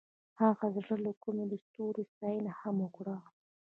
[0.39, 3.17] هغې د زړه له کومې د ستوري ستاینه هم وکړه.